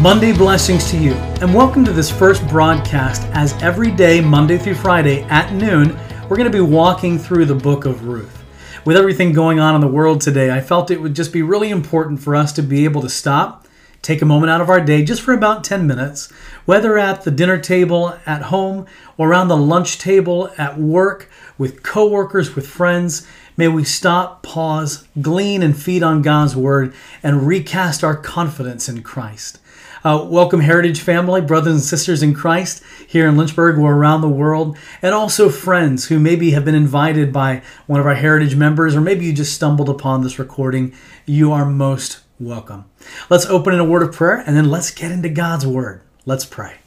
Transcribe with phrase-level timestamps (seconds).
[0.00, 3.20] Monday blessings to you, and welcome to this first broadcast.
[3.34, 7.54] As every day, Monday through Friday at noon, we're going to be walking through the
[7.54, 8.42] book of Ruth.
[8.86, 11.68] With everything going on in the world today, I felt it would just be really
[11.68, 13.68] important for us to be able to stop,
[14.00, 16.32] take a moment out of our day just for about 10 minutes,
[16.64, 18.86] whether at the dinner table at home
[19.18, 21.28] or around the lunch table at work,
[21.58, 23.28] with coworkers, with friends.
[23.54, 29.02] May we stop, pause, glean, and feed on God's word and recast our confidence in
[29.02, 29.59] Christ.
[30.02, 34.30] Uh, welcome, Heritage family, brothers and sisters in Christ here in Lynchburg or around the
[34.30, 38.96] world, and also friends who maybe have been invited by one of our Heritage members,
[38.96, 40.94] or maybe you just stumbled upon this recording.
[41.26, 42.86] You are most welcome.
[43.28, 46.00] Let's open in a word of prayer and then let's get into God's word.
[46.24, 46.78] Let's pray.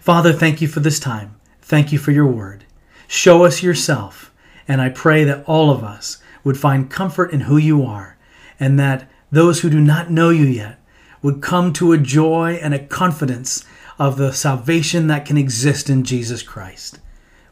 [0.00, 1.38] Father, thank you for this time.
[1.60, 2.64] Thank you for your word.
[3.06, 4.32] Show us yourself,
[4.66, 8.16] and I pray that all of us would find comfort in who you are,
[8.58, 10.80] and that those who do not know you yet
[11.26, 13.64] would come to a joy and a confidence
[13.98, 17.00] of the salvation that can exist in Jesus Christ.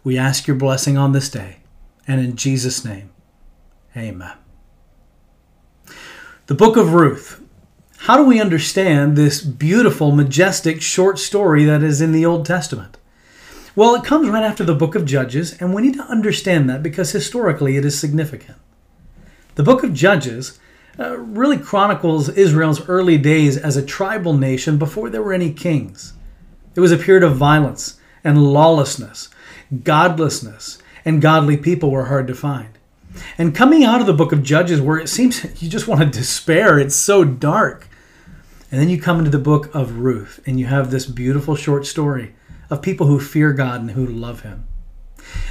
[0.04, 1.56] We ask your blessing on this day,
[2.06, 3.10] and in Jesus' name,
[3.96, 4.36] amen.
[6.46, 7.42] The book of Ruth.
[7.96, 12.96] How do we understand this beautiful, majestic short story that is in the Old Testament?
[13.74, 16.80] Well, it comes right after the book of Judges, and we need to understand that
[16.80, 18.58] because historically it is significant.
[19.56, 20.60] The book of Judges
[20.98, 26.12] uh, really chronicles Israel's early days as a tribal nation before there were any kings.
[26.74, 29.28] It was a period of violence and lawlessness,
[29.82, 32.70] godlessness, and godly people were hard to find.
[33.38, 36.18] And coming out of the book of Judges, where it seems you just want to
[36.18, 37.88] despair, it's so dark.
[38.70, 41.86] And then you come into the book of Ruth, and you have this beautiful short
[41.86, 42.34] story
[42.70, 44.66] of people who fear God and who love Him.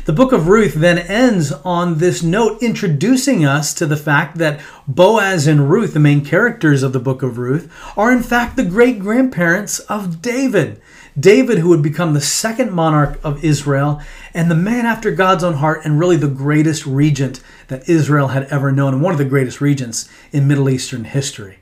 [0.05, 4.59] The book of Ruth then ends on this note, introducing us to the fact that
[4.87, 8.65] Boaz and Ruth, the main characters of the book of Ruth, are in fact the
[8.65, 10.81] great grandparents of David.
[11.17, 14.01] David, who would become the second monarch of Israel
[14.33, 18.43] and the man after God's own heart, and really the greatest regent that Israel had
[18.45, 21.59] ever known, and one of the greatest regents in Middle Eastern history.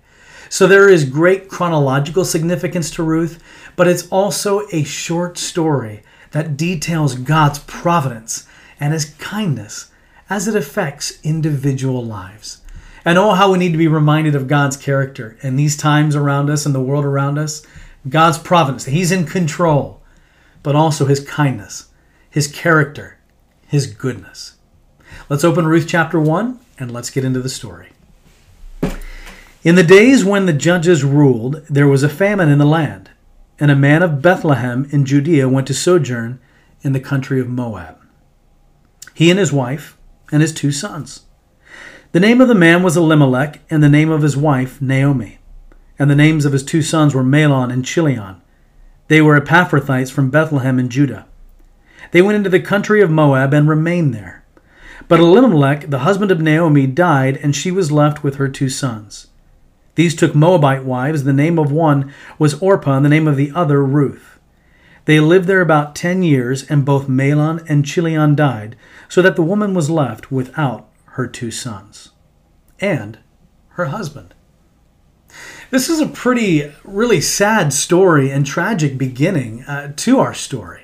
[0.49, 3.41] So there is great chronological significance to Ruth,
[3.75, 8.47] but it's also a short story that details God's providence
[8.79, 9.91] and his kindness
[10.29, 12.61] as it affects individual lives.
[13.03, 16.49] And oh, how we need to be reminded of God's character in these times around
[16.49, 17.65] us and the world around us.
[18.07, 20.01] God's providence, He's in control,
[20.63, 21.89] but also His kindness,
[22.29, 23.17] His character,
[23.67, 24.55] His goodness.
[25.29, 27.89] Let's open Ruth chapter 1 and let's get into the story.
[29.63, 33.00] In the days when the judges ruled, there was a famine in the land
[33.61, 36.39] and a man of Bethlehem in Judea went to sojourn
[36.81, 37.95] in the country of Moab.
[39.13, 39.99] He and his wife
[40.31, 41.27] and his two sons.
[42.11, 45.37] The name of the man was Elimelech, and the name of his wife Naomi.
[45.99, 48.41] And the names of his two sons were Mahlon and Chilion.
[49.09, 51.27] They were Epaphrathites from Bethlehem in Judah.
[52.09, 54.43] They went into the country of Moab and remained there.
[55.07, 59.27] But Elimelech, the husband of Naomi, died, and she was left with her two sons.
[59.95, 61.23] These took Moabite wives.
[61.23, 64.39] The name of one was Orpah, and the name of the other Ruth.
[65.05, 68.75] They lived there about ten years, and both Mahlon and Chilion died,
[69.09, 72.11] so that the woman was left without her two sons
[72.79, 73.19] and
[73.69, 74.33] her husband.
[75.69, 80.83] This is a pretty, really sad story and tragic beginning uh, to our story.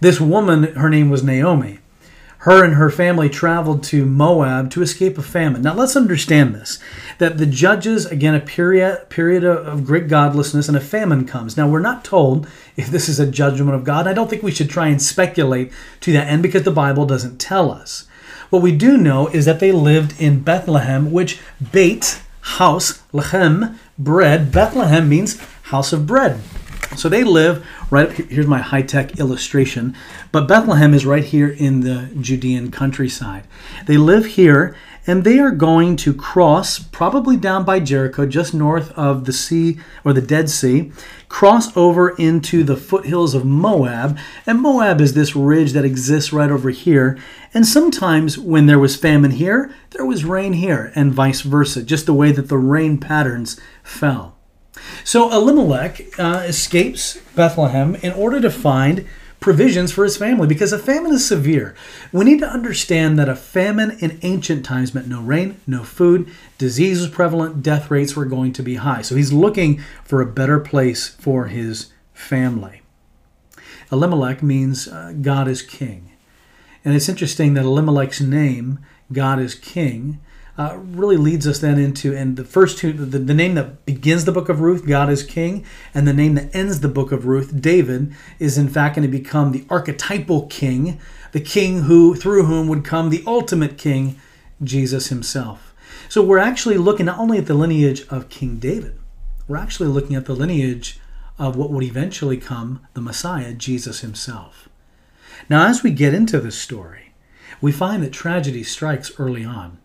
[0.00, 1.78] This woman, her name was Naomi
[2.42, 5.62] her and her family traveled to Moab to escape a famine.
[5.62, 6.80] Now let's understand this
[7.18, 11.56] that the judges, again, a period, period of great godlessness, and a famine comes.
[11.56, 14.08] Now we're not told if this is a judgment of God.
[14.08, 15.70] I don't think we should try and speculate
[16.00, 18.08] to that end because the Bible doesn't tell us.
[18.50, 21.38] What we do know is that they lived in Bethlehem, which
[21.70, 24.50] Beit, house, lechem, bread.
[24.50, 26.40] Bethlehem means house of bread.
[26.96, 28.26] So they live right up here.
[28.26, 29.96] Here's my high tech illustration.
[30.30, 33.44] But Bethlehem is right here in the Judean countryside.
[33.86, 34.76] They live here
[35.06, 39.78] and they are going to cross, probably down by Jericho, just north of the sea
[40.04, 40.92] or the Dead Sea,
[41.28, 44.16] cross over into the foothills of Moab.
[44.46, 47.18] And Moab is this ridge that exists right over here.
[47.52, 52.06] And sometimes when there was famine here, there was rain here, and vice versa, just
[52.06, 54.36] the way that the rain patterns fell.
[55.04, 59.06] So Elimelech uh, escapes Bethlehem in order to find
[59.42, 61.74] provisions for his family because a famine is severe.
[62.12, 66.30] We need to understand that a famine in ancient times meant no rain, no food,
[66.56, 69.02] disease was prevalent, death rates were going to be high.
[69.02, 72.82] So he's looking for a better place for his family.
[73.90, 76.12] Elimelech means uh, God is king.
[76.84, 78.78] And it's interesting that Elimelech's name,
[79.12, 80.18] God is king,
[80.58, 84.24] uh, really leads us then into, and the first two, the, the name that begins
[84.24, 85.64] the book of Ruth, God is King,
[85.94, 89.18] and the name that ends the book of Ruth, David, is in fact going to
[89.18, 91.00] become the archetypal king,
[91.32, 94.20] the king who, through whom would come the ultimate king,
[94.62, 95.74] Jesus himself.
[96.08, 98.98] So we're actually looking not only at the lineage of King David,
[99.48, 101.00] we're actually looking at the lineage
[101.38, 104.68] of what would eventually come the Messiah, Jesus himself.
[105.48, 107.14] Now, as we get into this story,
[107.60, 109.78] we find that tragedy strikes early on.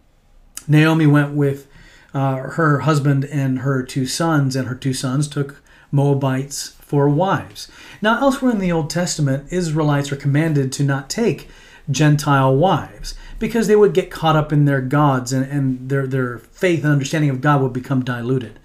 [0.67, 1.67] Naomi went with
[2.13, 5.61] uh, her husband and her two sons, and her two sons took
[5.91, 7.69] Moabites for wives.
[8.01, 11.49] Now, elsewhere in the Old Testament, Israelites are commanded to not take
[11.89, 16.39] Gentile wives because they would get caught up in their gods and, and their, their
[16.39, 18.59] faith and understanding of God would become diluted.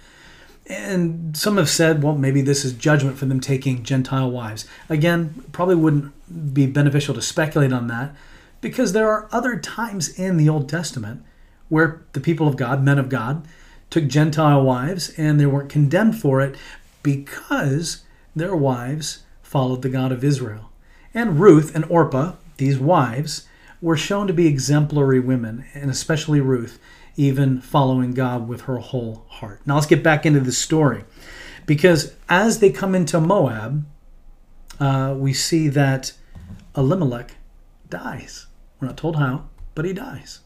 [0.67, 4.67] And some have said, well, maybe this is judgment for them taking Gentile wives.
[4.89, 8.15] Again, probably wouldn't be beneficial to speculate on that
[8.61, 11.25] because there are other times in the Old Testament
[11.73, 13.49] where the people of God, men of God,
[13.89, 16.55] took Gentile wives and they weren't condemned for it
[17.03, 18.05] because
[18.37, 20.71] their wives followed the God of Israel.
[21.15, 23.49] And Ruth and Orpah, these wives,
[23.81, 26.79] were shown to be exemplary women, and especially Ruth,
[27.17, 29.63] even following God with her whole heart.
[29.65, 31.07] Now let's get back into the story.
[31.65, 33.87] Because as they come into Moab,
[34.79, 36.13] uh, we see that
[36.77, 37.37] Elimelech
[37.89, 38.47] dies.
[38.79, 40.41] We're not told how, but he dies.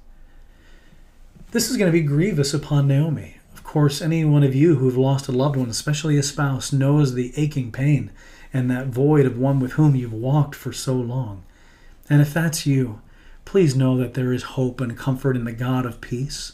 [1.56, 3.38] This is going to be grievous upon Naomi.
[3.54, 7.14] Of course, any one of you who've lost a loved one, especially a spouse, knows
[7.14, 8.10] the aching pain
[8.52, 11.44] and that void of one with whom you've walked for so long.
[12.10, 13.00] And if that's you,
[13.46, 16.52] please know that there is hope and comfort in the God of peace.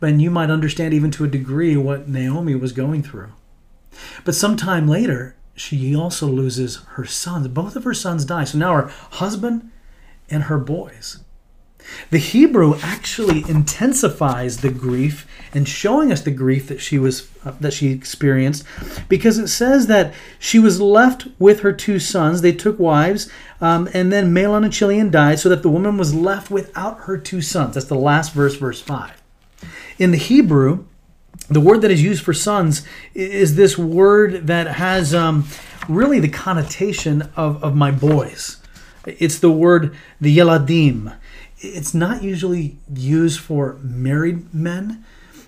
[0.00, 3.32] And you might understand even to a degree what Naomi was going through.
[4.24, 7.48] But sometime later, she also loses her sons.
[7.48, 8.44] Both of her sons die.
[8.44, 9.72] So now her husband
[10.30, 11.18] and her boys.
[12.10, 17.52] The Hebrew actually intensifies the grief and showing us the grief that she was uh,
[17.60, 18.64] that she experienced
[19.08, 22.40] because it says that she was left with her two sons.
[22.40, 23.30] They took wives,
[23.60, 27.16] um, and then Mahlon and Chilion died, so that the woman was left without her
[27.16, 27.74] two sons.
[27.74, 29.22] That's the last verse, verse five.
[29.98, 30.84] In the Hebrew,
[31.48, 35.46] the word that is used for sons is this word that has um,
[35.88, 38.60] really the connotation of, of my boys.
[39.06, 41.16] It's the word the yeladim.
[41.58, 45.04] It's not usually used for married men.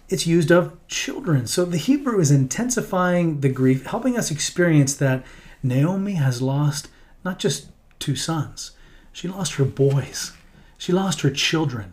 [0.09, 1.47] It's used of children.
[1.47, 5.25] So the Hebrew is intensifying the grief, helping us experience that
[5.63, 6.89] Naomi has lost
[7.25, 7.69] not just
[7.99, 8.73] two sons,
[9.13, 10.33] she lost her boys,
[10.79, 11.93] she lost her children.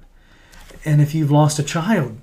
[0.85, 2.19] And if you've lost a child,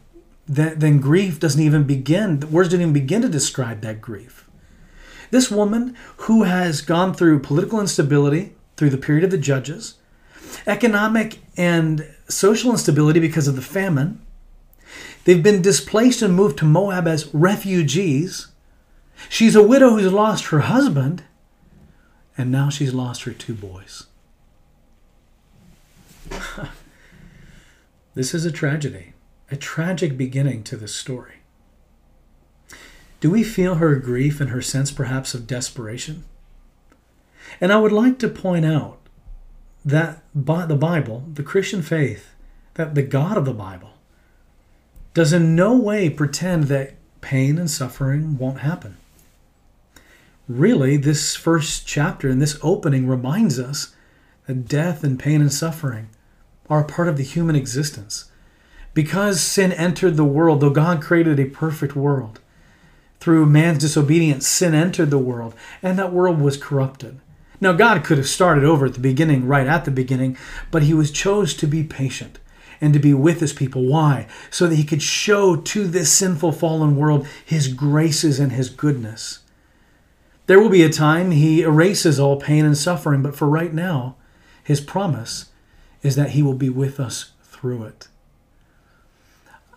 [0.46, 2.40] then, then grief doesn't even begin.
[2.40, 4.48] The words don't even begin to describe that grief.
[5.30, 9.94] This woman who has gone through political instability through the period of the judges,
[10.66, 14.20] economic and social instability because of the famine,
[15.24, 18.48] they've been displaced and moved to Moab as refugees.
[19.28, 21.24] She's a widow who's lost her husband,
[22.36, 24.06] and now she's lost her two boys.
[28.14, 29.12] this is a tragedy
[29.52, 31.34] a tragic beginning to this story.
[33.20, 36.24] Do we feel her grief and her sense perhaps of desperation?
[37.60, 38.98] And I would like to point out
[39.84, 42.34] that the Bible, the Christian faith,
[42.74, 43.90] that the God of the Bible,
[45.14, 48.96] does in no way pretend that pain and suffering won't happen.
[50.48, 53.94] Really, this first chapter and this opening reminds us
[54.46, 56.08] that death and pain and suffering
[56.68, 58.30] are a part of the human existence.
[58.94, 62.40] Because sin entered the world, though God created a perfect world,
[63.20, 67.20] through man's disobedience, sin entered the world, and that world was corrupted.
[67.62, 70.36] Now, God could have started over at the beginning, right at the beginning,
[70.72, 72.40] but He was chose to be patient
[72.80, 73.86] and to be with His people.
[73.86, 74.26] Why?
[74.50, 79.44] So that He could show to this sinful, fallen world His graces and His goodness.
[80.48, 84.16] There will be a time He erases all pain and suffering, but for right now,
[84.64, 85.52] His promise
[86.02, 88.08] is that He will be with us through it.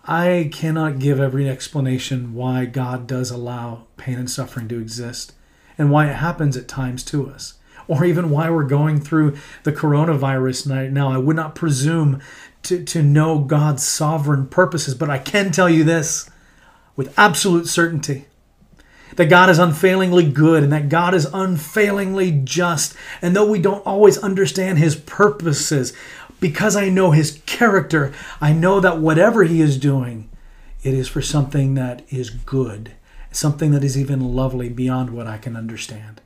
[0.04, 5.34] I cannot give every explanation why God does allow pain and suffering to exist
[5.78, 7.54] and why it happens at times to us,
[7.88, 11.10] or even why we're going through the coronavirus right now.
[11.10, 12.20] I would not presume
[12.64, 16.28] to, to know God's sovereign purposes, but I can tell you this
[16.96, 18.26] with absolute certainty
[19.14, 22.94] that God is unfailingly good and that God is unfailingly just.
[23.22, 25.92] And though we don't always understand his purposes,
[26.40, 30.28] because I know his character, I know that whatever he is doing,
[30.82, 32.92] it is for something that is good,
[33.32, 36.20] something that is even lovely beyond what I can understand.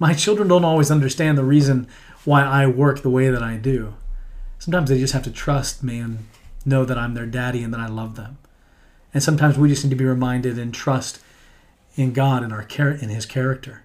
[0.00, 1.86] My children don't always understand the reason
[2.24, 3.94] why I work the way that I do.
[4.58, 6.26] Sometimes they just have to trust me and
[6.64, 8.38] know that I'm their daddy and that I love them.
[9.12, 11.20] And sometimes we just need to be reminded and trust
[11.96, 13.84] in God and our in His character.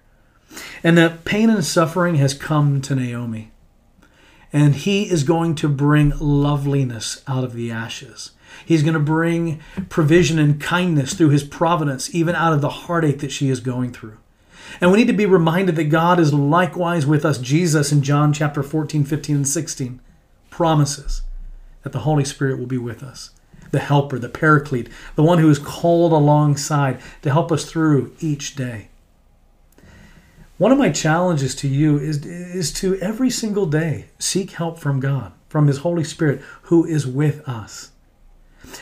[0.82, 3.52] And that pain and suffering has come to Naomi.
[4.54, 8.30] And He is going to bring loveliness out of the ashes.
[8.64, 13.18] He's going to bring provision and kindness through His providence, even out of the heartache
[13.18, 14.16] that she is going through.
[14.80, 17.38] And we need to be reminded that God is likewise with us.
[17.38, 20.00] Jesus in John chapter 14, 15, and 16
[20.50, 21.22] promises
[21.82, 23.30] that the Holy Spirit will be with us
[23.72, 28.54] the helper, the paraclete, the one who is called alongside to help us through each
[28.54, 28.88] day.
[30.58, 35.00] One of my challenges to you is, is to every single day seek help from
[35.00, 37.90] God, from His Holy Spirit, who is with us.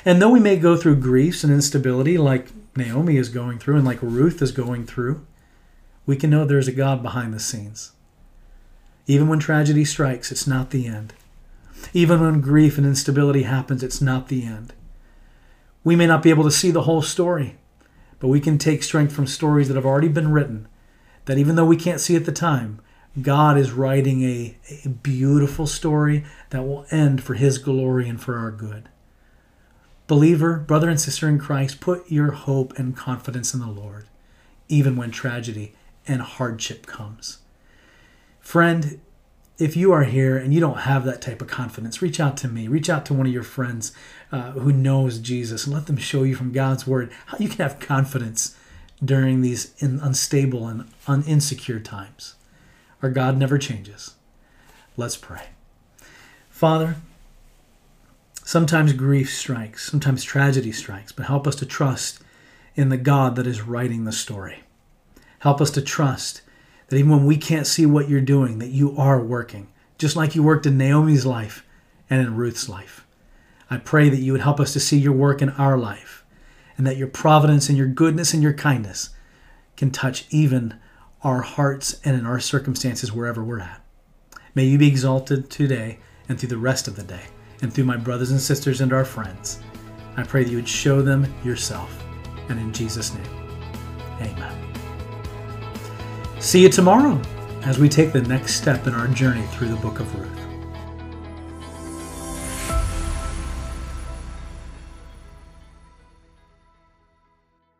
[0.04, 3.84] And though we may go through griefs and instability like Naomi is going through and
[3.84, 5.26] like Ruth is going through,
[6.06, 7.92] we can know there's a God behind the scenes.
[9.06, 11.14] Even when tragedy strikes, it's not the end.
[11.92, 14.72] Even when grief and instability happens, it's not the end.
[15.82, 17.56] We may not be able to see the whole story,
[18.18, 20.66] but we can take strength from stories that have already been written,
[21.26, 22.80] that even though we can't see at the time,
[23.20, 28.38] God is writing a, a beautiful story that will end for His glory and for
[28.38, 28.88] our good.
[30.06, 34.06] Believer, brother and sister in Christ, put your hope and confidence in the Lord,
[34.68, 35.74] even when tragedy
[36.06, 37.38] and hardship comes.
[38.40, 39.00] Friend,
[39.58, 42.48] if you are here and you don't have that type of confidence, reach out to
[42.48, 42.66] me.
[42.66, 43.92] Reach out to one of your friends
[44.32, 47.58] uh, who knows Jesus and let them show you from God's Word how you can
[47.58, 48.56] have confidence
[49.04, 52.34] during these unstable and un- insecure times.
[53.02, 54.14] Our God never changes.
[54.96, 55.48] Let's pray.
[56.50, 56.96] Father,
[58.44, 62.20] sometimes grief strikes, sometimes tragedy strikes, but help us to trust
[62.74, 64.63] in the God that is writing the story.
[65.44, 66.40] Help us to trust
[66.88, 70.34] that even when we can't see what you're doing, that you are working, just like
[70.34, 71.66] you worked in Naomi's life
[72.08, 73.06] and in Ruth's life.
[73.68, 76.24] I pray that you would help us to see your work in our life,
[76.78, 79.10] and that your providence and your goodness and your kindness
[79.76, 80.80] can touch even
[81.22, 83.84] our hearts and in our circumstances wherever we're at.
[84.54, 87.24] May you be exalted today and through the rest of the day,
[87.60, 89.60] and through my brothers and sisters and our friends.
[90.16, 92.02] I pray that you would show them yourself.
[92.48, 93.50] And in Jesus' name,
[94.22, 94.73] amen.
[96.44, 97.18] See you tomorrow
[97.62, 100.43] as we take the next step in our journey through the book of Ruth.